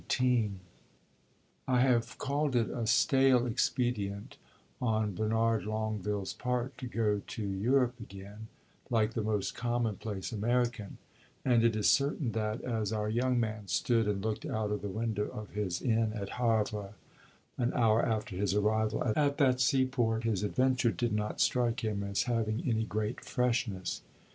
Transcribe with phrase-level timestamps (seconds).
[0.09, 0.51] CHAPTER XIX
[1.67, 4.37] I have called it a stale expedient
[4.81, 8.47] on Bernard Longueville's part to "go to Europe" again,
[8.89, 10.97] like the most commonplace American;
[11.45, 14.87] and it is certain that, as our young man stood and looked out of the
[14.89, 16.95] window of his inn at Havre,
[17.59, 22.01] an hour after his arrival at that sea port, his adventure did not strike him
[22.01, 24.01] as having any great freshness.